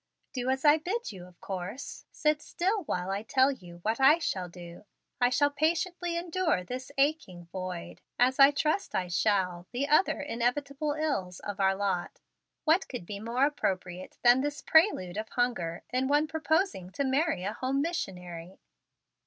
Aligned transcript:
"Do 0.33 0.49
as 0.49 0.65
I 0.65 0.79
bid 0.79 1.11
you, 1.11 1.27
of 1.27 1.39
course; 1.41 2.05
sit 2.09 2.41
still 2.41 2.85
while 2.85 3.11
I 3.11 3.21
tell 3.21 3.51
you 3.51 3.81
what 3.83 3.99
I 3.99 4.17
shall 4.17 4.49
do. 4.49 4.85
I 5.19 5.29
shall 5.29 5.51
patiently 5.51 6.17
endure 6.17 6.63
this 6.63 6.91
aching 6.97 7.45
void, 7.51 8.01
as 8.17 8.39
I 8.39 8.49
trust 8.49 8.95
I 8.95 9.09
shall 9.09 9.67
the 9.71 9.87
other 9.87 10.19
inevitable 10.19 10.93
ills 10.93 11.39
of 11.41 11.59
our 11.59 11.75
lot. 11.75 12.19
What 12.63 12.89
could 12.89 13.05
be 13.05 13.19
more 13.19 13.45
appropriate 13.45 14.17
than 14.23 14.41
this 14.41 14.63
prelude 14.63 15.17
of 15.17 15.29
hunger 15.29 15.83
in 15.91 16.07
one 16.07 16.25
proposing 16.25 16.89
to 16.93 17.03
marry 17.03 17.43
a 17.43 17.53
home 17.53 17.79
missionary?" 17.83 18.57